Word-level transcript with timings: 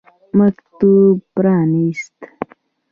مکتوب 0.37 1.17
پرانیست. 1.35 2.17